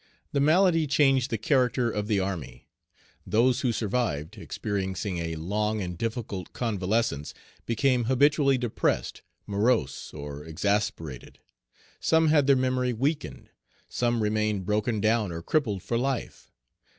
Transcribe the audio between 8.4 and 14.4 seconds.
depressed, morose, or exasperated. Some had their memory weakened; some